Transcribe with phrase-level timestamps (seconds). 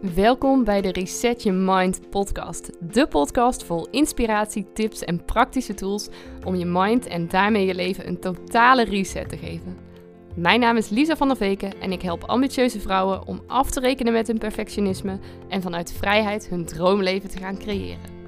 [0.00, 2.92] Welkom bij de Reset Your Mind podcast.
[2.92, 6.08] De podcast vol inspiratie, tips en praktische tools
[6.44, 9.76] om je mind en daarmee je leven een totale reset te geven.
[10.34, 13.80] Mijn naam is Lisa van der Veken en ik help ambitieuze vrouwen om af te
[13.80, 15.18] rekenen met hun perfectionisme
[15.48, 18.18] en vanuit vrijheid hun droomleven te gaan creëren.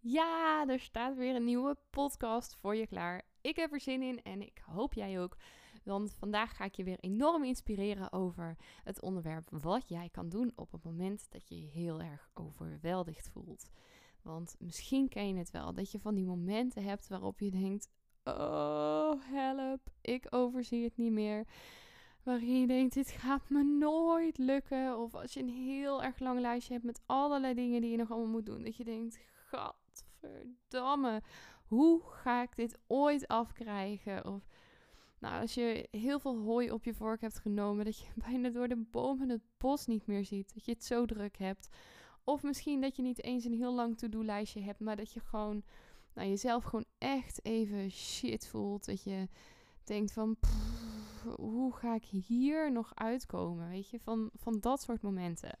[0.00, 3.22] Ja, er staat weer een nieuwe podcast voor je klaar.
[3.40, 5.36] Ik heb er zin in en ik hoop jij ook.
[5.90, 10.52] Want vandaag ga ik je weer enorm inspireren over het onderwerp wat jij kan doen
[10.54, 13.70] op het moment dat je je heel erg overweldigd voelt.
[14.22, 17.88] Want misschien ken je het wel, dat je van die momenten hebt waarop je denkt:
[18.24, 21.46] Oh, help, ik overzie het niet meer.
[22.22, 24.98] Waarin je denkt: Dit gaat me nooit lukken.
[24.98, 28.10] Of als je een heel erg lang lijstje hebt met allerlei dingen die je nog
[28.10, 28.62] allemaal moet doen.
[28.62, 31.22] Dat je denkt: Gadverdamme,
[31.64, 34.26] hoe ga ik dit ooit afkrijgen?
[34.26, 34.42] Of
[35.20, 38.68] nou, als je heel veel hooi op je vork hebt genomen, dat je bijna door
[38.68, 40.54] de bomen het bos niet meer ziet.
[40.54, 41.68] Dat je het zo druk hebt.
[42.24, 45.62] Of misschien dat je niet eens een heel lang to-do-lijstje hebt, maar dat je gewoon
[46.14, 48.84] nou, jezelf gewoon echt even shit voelt.
[48.84, 49.28] Dat je
[49.84, 50.36] denkt van,
[51.36, 53.68] hoe ga ik hier nog uitkomen?
[53.68, 55.58] Weet je, van, van dat soort momenten.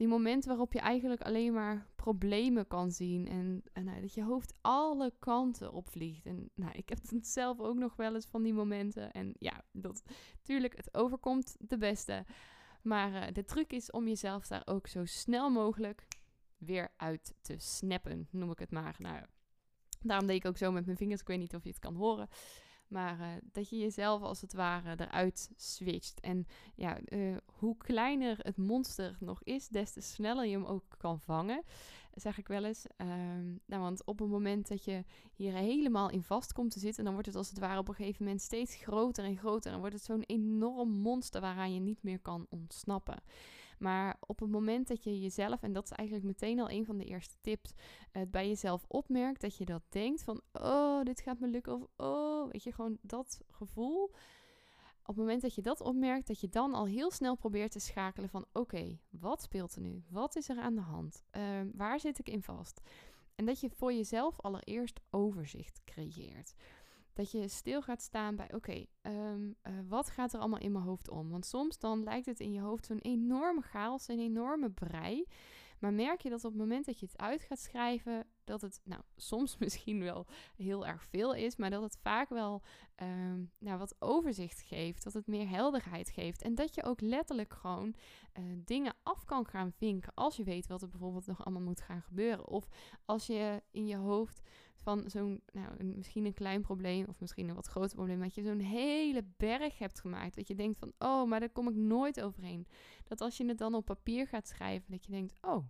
[0.00, 3.28] Die momenten waarop je eigenlijk alleen maar problemen kan zien.
[3.28, 6.26] En, en nou, dat je hoofd alle kanten opvliegt.
[6.26, 9.12] En nou, ik heb het zelf ook nog wel eens van die momenten.
[9.12, 10.02] En ja, dat,
[10.42, 12.24] tuurlijk, het overkomt de beste.
[12.82, 16.06] Maar uh, de truc is om jezelf daar ook zo snel mogelijk
[16.58, 18.94] weer uit te snappen, noem ik het maar.
[18.98, 19.24] Nou,
[20.00, 21.20] daarom deed ik ook zo met mijn vingers.
[21.20, 22.28] Ik weet niet of je het kan horen.
[22.90, 26.20] Maar uh, dat je jezelf als het ware eruit switcht.
[26.20, 30.84] En ja, uh, hoe kleiner het monster nog is, des te sneller je hem ook
[30.98, 31.62] kan vangen.
[32.14, 32.86] Zeg ik wel eens.
[32.96, 37.04] Um, nou, want op het moment dat je hier helemaal in vast komt te zitten,
[37.04, 39.72] dan wordt het als het ware op een gegeven moment steeds groter en groter.
[39.72, 43.22] En wordt het zo'n enorm monster waaraan je niet meer kan ontsnappen.
[43.78, 46.98] Maar op het moment dat je jezelf, en dat is eigenlijk meteen al een van
[46.98, 47.72] de eerste tips,
[48.12, 51.86] het bij jezelf opmerkt dat je dat denkt van, oh, dit gaat me lukken, of
[51.96, 54.10] oh, weet je, gewoon dat gevoel.
[55.02, 57.80] Op het moment dat je dat opmerkt, dat je dan al heel snel probeert te
[57.80, 60.04] schakelen van, oké, wat speelt er nu?
[60.08, 61.24] Wat is er aan de hand?
[61.36, 62.80] Uh, waar zit ik in vast?
[63.34, 66.54] En dat je voor jezelf allereerst overzicht creëert.
[67.12, 70.84] Dat je stil gaat staan bij, oké, um, uh, wat gaat er allemaal in mijn
[70.84, 71.30] hoofd om?
[71.30, 75.26] Want soms dan lijkt het in je hoofd zo'n enorme chaos, een enorme brei.
[75.78, 78.80] Maar merk je dat op het moment dat je het uit gaat schrijven, dat het
[78.84, 82.62] nou soms misschien wel heel erg veel is, maar dat het vaak wel
[83.02, 86.42] um, nou, wat overzicht geeft, dat het meer helderheid geeft.
[86.42, 87.94] En dat je ook letterlijk gewoon
[88.38, 91.80] uh, dingen af kan gaan vinken als je weet wat er bijvoorbeeld nog allemaal moet
[91.80, 92.46] gaan gebeuren.
[92.46, 92.68] Of
[93.04, 94.40] als je in je hoofd
[94.74, 98.42] van zo'n, nou, misschien een klein probleem of misschien een wat groter probleem, dat je
[98.42, 100.36] zo'n hele berg hebt gemaakt.
[100.36, 102.66] Dat je denkt van, oh, maar daar kom ik nooit overheen.
[103.04, 105.64] Dat als je het dan op papier gaat schrijven, dat je denkt, oh,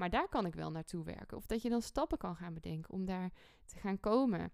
[0.00, 1.36] maar daar kan ik wel naartoe werken.
[1.36, 3.32] Of dat je dan stappen kan gaan bedenken om daar
[3.64, 4.52] te gaan komen.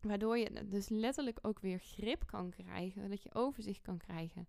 [0.00, 4.48] Waardoor je dus letterlijk ook weer grip kan krijgen, dat je overzicht kan krijgen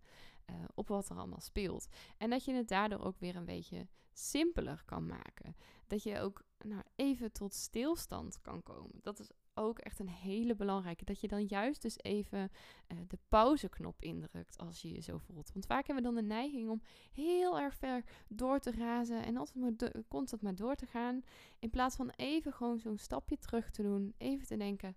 [0.50, 1.88] uh, op wat er allemaal speelt.
[2.18, 5.56] En dat je het daardoor ook weer een beetje simpeler kan maken.
[5.86, 9.00] Dat je ook nou, even tot stilstand kan komen.
[9.02, 11.04] Dat is ook echt een hele belangrijke.
[11.04, 12.50] Dat je dan juist dus even
[12.92, 15.50] uh, de pauzeknop indrukt als je je zo voelt.
[15.52, 16.82] Want vaak hebben we dan de neiging om
[17.12, 21.22] heel erg ver door te razen en altijd maar constant maar door te gaan.
[21.58, 24.14] In plaats van even gewoon zo'n stapje terug te doen.
[24.18, 24.96] Even te denken.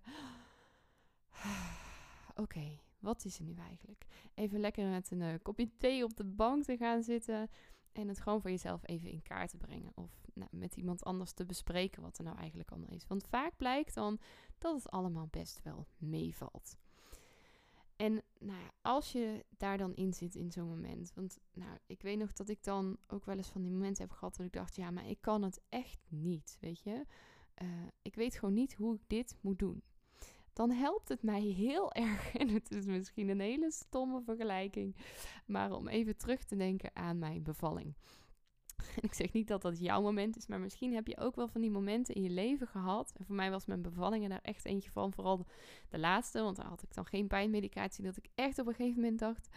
[2.30, 4.06] Oké, okay, wat is er nu eigenlijk?
[4.34, 7.50] Even lekker met een uh, kopje thee op de bank te gaan zitten.
[7.96, 9.92] En het gewoon voor jezelf even in kaart te brengen.
[9.94, 13.06] Of nou, met iemand anders te bespreken wat er nou eigenlijk allemaal is.
[13.06, 14.18] Want vaak blijkt dan
[14.58, 16.76] dat het allemaal best wel meevalt.
[17.96, 21.12] En nou als je daar dan in zit in zo'n moment.
[21.14, 24.12] Want nou, ik weet nog dat ik dan ook wel eens van die momenten heb
[24.12, 27.06] gehad dat ik dacht, ja, maar ik kan het echt niet, weet je.
[27.62, 27.68] Uh,
[28.02, 29.82] ik weet gewoon niet hoe ik dit moet doen
[30.56, 32.36] dan helpt het mij heel erg.
[32.36, 34.96] En het is misschien een hele stomme vergelijking,
[35.46, 37.94] maar om even terug te denken aan mijn bevalling.
[39.00, 41.60] Ik zeg niet dat dat jouw moment is, maar misschien heb je ook wel van
[41.60, 43.12] die momenten in je leven gehad.
[43.16, 45.46] En voor mij was mijn bevallingen daar echt eentje van, vooral
[45.88, 48.04] de laatste, want daar had ik dan geen pijnmedicatie.
[48.04, 49.48] Dat ik echt op een gegeven moment dacht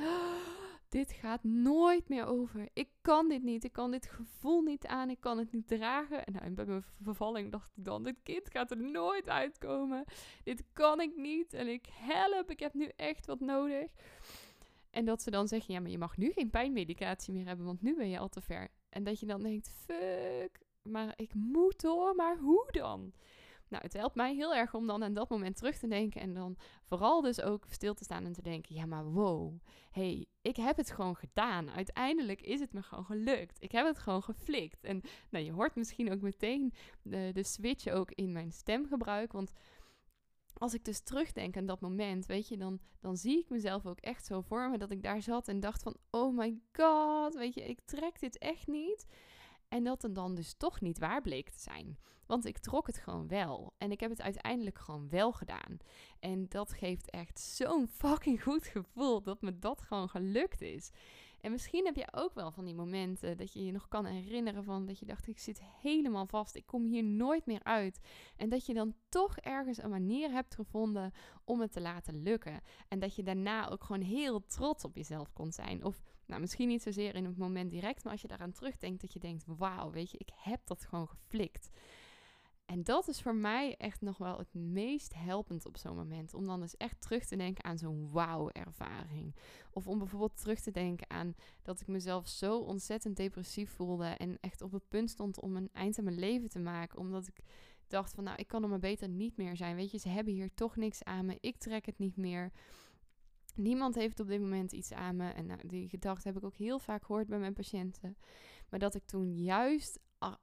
[0.89, 2.69] dit gaat nooit meer over.
[2.73, 3.63] Ik kan dit niet.
[3.63, 5.09] Ik kan dit gevoel niet aan.
[5.09, 6.25] Ik kan het niet dragen.
[6.25, 10.03] En nou, bij mijn vervalling dacht ik dan: dit kind gaat er nooit uitkomen.
[10.43, 11.53] Dit kan ik niet.
[11.53, 12.49] En ik help.
[12.49, 13.91] Ik heb nu echt wat nodig.
[14.89, 17.81] En dat ze dan zeggen: ja, maar je mag nu geen pijnmedicatie meer hebben, want
[17.81, 18.67] nu ben je al te ver.
[18.89, 22.15] En dat je dan denkt: fuck, maar ik moet door.
[22.15, 23.13] Maar hoe dan?
[23.69, 26.33] Nou, het helpt mij heel erg om dan aan dat moment terug te denken en
[26.33, 29.53] dan vooral dus ook stil te staan en te denken, ja maar wow,
[29.91, 31.69] hey, ik heb het gewoon gedaan.
[31.69, 33.63] Uiteindelijk is het me gewoon gelukt.
[33.63, 34.83] Ik heb het gewoon geflikt.
[34.83, 39.51] En nou, je hoort misschien ook meteen de, de switch ook in mijn stemgebruik, want
[40.53, 43.99] als ik dus terugdenk aan dat moment, weet je, dan, dan zie ik mezelf ook
[43.99, 47.53] echt zo voor me dat ik daar zat en dacht van, oh my god, weet
[47.53, 49.05] je, ik trek dit echt niet.
[49.69, 51.97] En dat dan dus toch niet waar bleek te zijn.
[52.25, 53.73] Want ik trok het gewoon wel.
[53.77, 55.77] En ik heb het uiteindelijk gewoon wel gedaan.
[56.19, 60.91] En dat geeft echt zo'n fucking goed gevoel dat me dat gewoon gelukt is.
[61.41, 64.63] En misschien heb je ook wel van die momenten dat je je nog kan herinneren
[64.63, 67.99] van dat je dacht ik zit helemaal vast, ik kom hier nooit meer uit.
[68.35, 71.11] En dat je dan toch ergens een manier hebt gevonden
[71.43, 72.61] om het te laten lukken.
[72.87, 75.83] En dat je daarna ook gewoon heel trots op jezelf kon zijn.
[75.83, 79.13] Of nou, misschien niet zozeer in het moment direct, maar als je daaraan terugdenkt dat
[79.13, 81.69] je denkt, wauw, weet je, ik heb dat gewoon geflikt.
[82.69, 86.33] En dat is voor mij echt nog wel het meest helpend op zo'n moment.
[86.33, 89.35] Om dan dus echt terug te denken aan zo'n wauw-ervaring.
[89.71, 94.05] Of om bijvoorbeeld terug te denken aan dat ik mezelf zo ontzettend depressief voelde.
[94.05, 96.99] En echt op het punt stond om een eind aan mijn leven te maken.
[96.99, 97.39] Omdat ik
[97.87, 99.75] dacht van nou, ik kan er maar beter niet meer zijn.
[99.75, 101.37] Weet je, ze hebben hier toch niks aan me.
[101.39, 102.51] Ik trek het niet meer.
[103.55, 105.29] Niemand heeft op dit moment iets aan me.
[105.29, 108.17] En nou, die gedachte heb ik ook heel vaak gehoord bij mijn patiënten.
[108.69, 109.99] Maar dat ik toen juist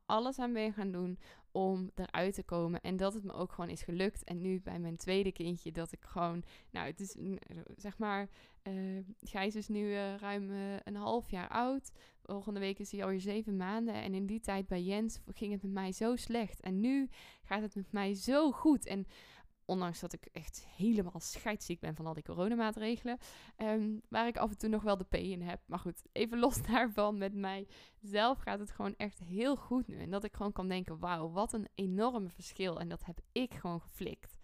[0.07, 1.19] alles aan ben gaan doen
[1.53, 2.81] om eruit te komen.
[2.81, 4.25] En dat het me ook gewoon is gelukt.
[4.25, 7.17] En nu bij mijn tweede kindje, dat ik gewoon, nou, het is
[7.77, 8.29] zeg maar,
[8.63, 11.93] uh, Gijs is nu uh, ruim uh, een half jaar oud.
[12.23, 13.95] Volgende week is hij alweer zeven maanden.
[13.95, 16.61] En in die tijd bij Jens ging het met mij zo slecht.
[16.61, 17.09] En nu
[17.43, 18.87] gaat het met mij zo goed.
[18.87, 19.07] En
[19.67, 23.19] ondanks dat ik echt helemaal scheidsziek ben van al die coronamaatregelen,
[23.57, 25.61] um, waar ik af en toe nog wel de P in heb.
[25.67, 27.67] Maar goed, even los daarvan, met mij
[28.01, 29.99] zelf gaat het gewoon echt heel goed nu.
[29.99, 32.81] En dat ik gewoon kan denken, wauw, wat een enorme verschil.
[32.81, 34.39] En dat heb ik gewoon geflikt.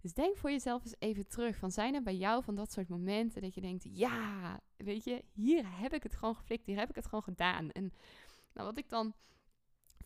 [0.00, 1.56] Dus denk voor jezelf eens even terug.
[1.56, 5.24] Van zijn er bij jou van dat soort momenten dat je denkt, ja, weet je,
[5.32, 7.70] hier heb ik het gewoon geflikt, hier heb ik het gewoon gedaan.
[7.70, 7.92] En
[8.52, 9.14] nou, wat ik dan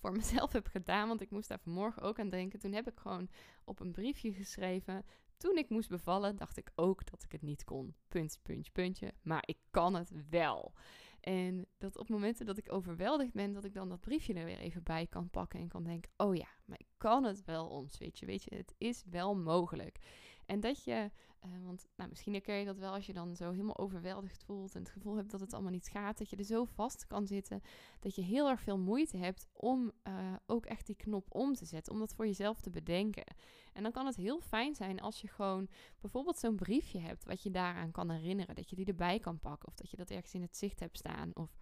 [0.00, 2.58] voor mezelf heb gedaan, want ik moest daar vanmorgen ook aan denken.
[2.58, 3.28] Toen heb ik gewoon
[3.64, 5.04] op een briefje geschreven.
[5.36, 7.94] Toen ik moest bevallen, dacht ik ook dat ik het niet kon.
[8.08, 9.14] Puntje, puntje, puntje.
[9.22, 10.72] Maar ik kan het wel.
[11.20, 14.58] En dat op momenten dat ik overweldigd ben, dat ik dan dat briefje er weer
[14.58, 18.26] even bij kan pakken en kan denken: oh ja, maar ik kan het wel omswitchen.
[18.26, 19.98] Weet je, het is wel mogelijk.
[20.46, 21.10] En dat je,
[21.44, 24.74] uh, want nou, misschien herken je dat wel als je dan zo helemaal overweldigd voelt
[24.74, 27.26] en het gevoel hebt dat het allemaal niet gaat, dat je er zo vast kan
[27.26, 27.62] zitten,
[28.00, 31.64] dat je heel erg veel moeite hebt om uh, ook echt die knop om te
[31.64, 33.24] zetten, om dat voor jezelf te bedenken.
[33.72, 35.68] En dan kan het heel fijn zijn als je gewoon
[36.00, 39.68] bijvoorbeeld zo'n briefje hebt wat je daaraan kan herinneren, dat je die erbij kan pakken
[39.68, 41.56] of dat je dat ergens in het zicht hebt staan of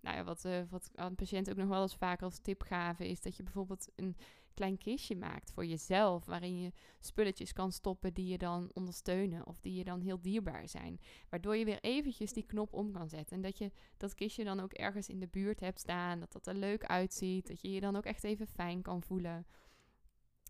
[0.00, 3.06] nou ja, wat, uh, wat aan patiënten ook nog wel eens vaak als tip gaven,
[3.06, 4.16] is dat je bijvoorbeeld een
[4.56, 9.60] klein kistje maakt voor jezelf, waarin je spulletjes kan stoppen die je dan ondersteunen of
[9.60, 11.00] die je dan heel dierbaar zijn.
[11.28, 13.36] Waardoor je weer eventjes die knop om kan zetten.
[13.36, 16.46] En dat je dat kistje dan ook ergens in de buurt hebt staan, dat dat
[16.46, 19.46] er leuk uitziet, dat je je dan ook echt even fijn kan voelen.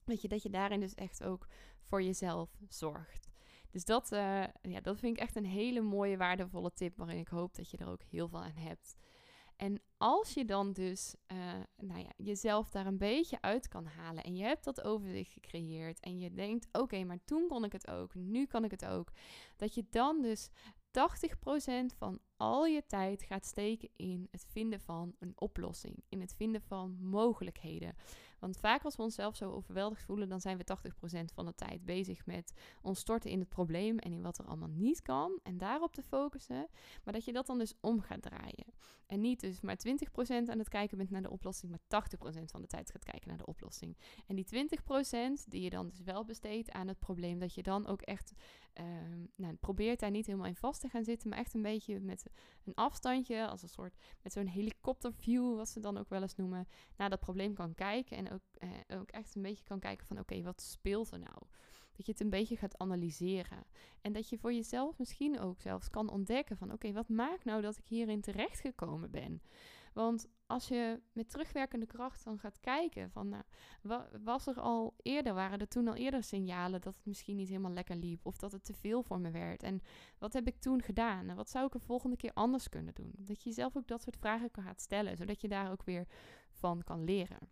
[0.05, 1.47] Weet je, dat je daarin dus echt ook
[1.83, 3.29] voor jezelf zorgt.
[3.71, 7.29] Dus dat, uh, ja, dat vind ik echt een hele mooie, waardevolle tip waarin ik
[7.29, 8.97] hoop dat je er ook heel veel aan hebt.
[9.57, 11.39] En als je dan dus uh,
[11.77, 16.01] nou ja, jezelf daar een beetje uit kan halen en je hebt dat overzicht gecreëerd
[16.01, 19.13] en je denkt, oké, maar toen kon ik het ook, nu kan ik het ook,
[19.57, 20.49] dat je dan dus
[20.97, 26.35] 80% van al je tijd gaat steken in het vinden van een oplossing, in het
[26.35, 27.97] vinden van mogelijkheden.
[28.39, 31.85] Want vaak als we onszelf zo overweldigd voelen, dan zijn we 80% van de tijd
[31.85, 32.53] bezig met
[32.83, 35.41] ons storten in het probleem en in wat er allemaal niet kan.
[35.43, 36.69] En daarop te focussen.
[37.05, 38.75] Maar dat je dat dan dus om gaat draaien.
[39.07, 39.91] En niet dus maar 20%
[40.29, 42.03] aan het kijken bent naar de oplossing, maar
[42.41, 43.97] 80% van de tijd gaat kijken naar de oplossing.
[44.27, 44.69] En die
[45.41, 48.33] 20% die je dan dus wel besteedt aan het probleem, dat je dan ook echt
[48.81, 48.87] uh,
[49.35, 52.27] nou, probeert daar niet helemaal in vast te gaan zitten, maar echt een beetje met
[52.65, 56.69] een afstandje, als een soort met zo'n helikopterview, wat ze dan ook wel eens noemen,
[56.97, 58.17] naar dat probleem kan kijken.
[58.17, 61.39] En ook, eh, ook echt een beetje kan kijken van oké, wat speelt er nou?
[61.97, 63.65] Dat je het een beetje gaat analyseren.
[64.01, 67.63] En dat je voor jezelf misschien ook zelfs kan ontdekken van oké, wat maakt nou
[67.63, 69.43] dat ik hierin terechtgekomen ben?
[69.97, 75.35] Want als je met terugwerkende kracht dan gaat kijken van nou, was er al eerder,
[75.35, 78.53] waren er toen al eerder signalen dat het misschien niet helemaal lekker liep of dat
[78.53, 79.63] het te veel voor me werd?
[79.63, 79.81] En
[80.19, 81.29] wat heb ik toen gedaan?
[81.29, 83.13] En wat zou ik er volgende keer anders kunnen doen?
[83.17, 86.07] Dat je jezelf ook dat soort vragen kan gaan stellen, zodat je daar ook weer
[86.51, 87.51] van kan leren.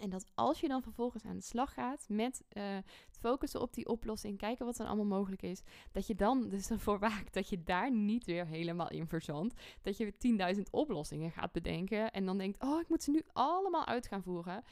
[0.00, 3.88] En dat als je dan vervolgens aan de slag gaat met het focussen op die
[3.88, 5.62] oplossing, kijken wat er allemaal mogelijk is,
[5.92, 9.60] dat je dan dus ervoor waakt dat je daar niet weer helemaal in verzandt.
[9.82, 10.14] Dat je
[10.56, 14.22] 10.000 oplossingen gaat bedenken en dan denkt, oh, ik moet ze nu allemaal uit gaan
[14.22, 14.64] voeren.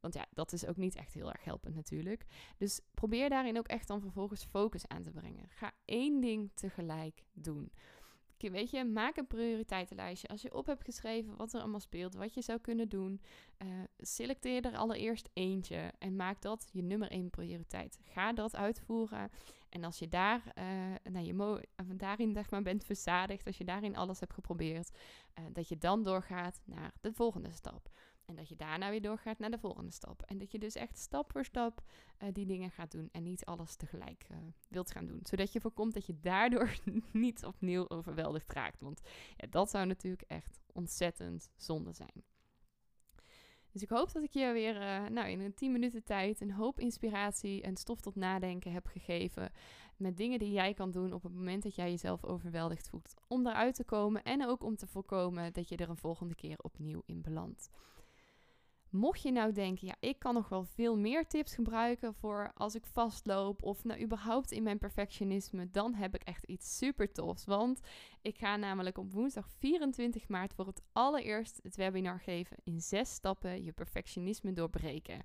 [0.00, 2.24] Want ja, dat is ook niet echt heel erg helpend natuurlijk.
[2.56, 5.48] Dus probeer daarin ook echt dan vervolgens focus aan te brengen.
[5.48, 7.72] Ga één ding tegelijk doen.
[8.40, 10.28] Weet je, maak een prioriteitenlijstje.
[10.28, 13.20] Als je op hebt geschreven wat er allemaal speelt, wat je zou kunnen doen,
[13.58, 13.68] uh,
[13.98, 17.98] selecteer er allereerst eentje en maak dat je nummer één prioriteit.
[18.04, 19.30] Ga dat uitvoeren.
[19.68, 23.96] En als je daar, uh, nou, je daarin zeg maar, bent verzadigd, als je daarin
[23.96, 24.90] alles hebt geprobeerd,
[25.38, 27.90] uh, dat je dan doorgaat naar de volgende stap.
[28.28, 30.22] En dat je daarna weer doorgaat naar de volgende stap.
[30.22, 31.82] En dat je dus echt stap voor stap
[32.22, 34.36] uh, die dingen gaat doen en niet alles tegelijk uh,
[34.68, 35.20] wilt gaan doen.
[35.22, 36.76] Zodat je voorkomt dat je daardoor
[37.12, 38.80] niet opnieuw overweldigd raakt.
[38.80, 39.00] Want
[39.36, 42.24] ja, dat zou natuurlijk echt ontzettend zonde zijn.
[43.72, 46.52] Dus ik hoop dat ik je weer uh, nou, in een 10 minuten tijd een
[46.52, 49.52] hoop inspiratie en stof tot nadenken heb gegeven.
[49.96, 53.14] Met dingen die jij kan doen op het moment dat jij jezelf overweldigd voelt.
[53.28, 56.58] Om eruit te komen en ook om te voorkomen dat je er een volgende keer
[56.58, 57.70] opnieuw in belandt.
[58.90, 62.74] Mocht je nou denken, ja, ik kan nog wel veel meer tips gebruiken voor als
[62.74, 67.44] ik vastloop of nou überhaupt in mijn perfectionisme, dan heb ik echt iets super tofs.
[67.44, 67.80] Want
[68.22, 73.10] ik ga namelijk op woensdag 24 maart voor het allereerst het webinar geven in zes
[73.10, 75.22] stappen je perfectionisme doorbreken.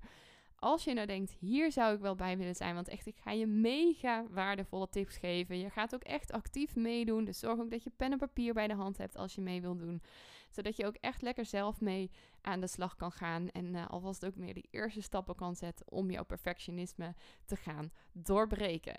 [0.64, 3.30] Als je nou denkt, hier zou ik wel bij willen zijn, want echt, ik ga
[3.30, 5.58] je mega waardevolle tips geven.
[5.58, 8.66] Je gaat ook echt actief meedoen, dus zorg ook dat je pen en papier bij
[8.66, 10.02] de hand hebt als je mee wilt doen
[10.50, 13.50] zodat je ook echt lekker zelf mee aan de slag kan gaan.
[13.50, 17.92] En uh, alvast ook meer die eerste stappen kan zetten om jouw perfectionisme te gaan
[18.12, 18.96] doorbreken.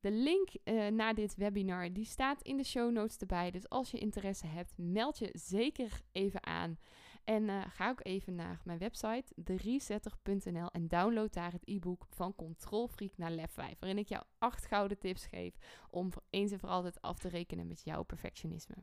[0.00, 3.50] De link uh, naar dit webinar die staat in de show notes erbij.
[3.50, 6.78] Dus als je interesse hebt, meld je zeker even aan.
[7.24, 12.34] En uh, ga ook even naar mijn website, theresetter.nl en download daar het e-book van
[12.34, 13.78] Control Freak naar Lef 5.
[13.78, 15.56] Waarin ik jou acht gouden tips geef
[15.90, 18.74] om eens en voor altijd af te rekenen met jouw perfectionisme.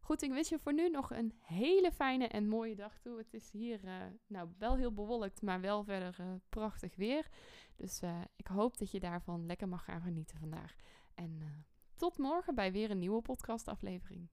[0.00, 3.18] Goed, ik wens je voor nu nog een hele fijne en mooie dag toe.
[3.18, 3.92] Het is hier uh,
[4.26, 7.28] nou wel heel bewolkt, maar wel verder uh, prachtig weer.
[7.76, 8.00] Dus
[8.36, 10.74] ik hoop dat je daarvan lekker mag gaan genieten vandaag.
[11.14, 11.64] En
[11.96, 14.28] tot morgen bij weer een nieuwe podcastaflevering.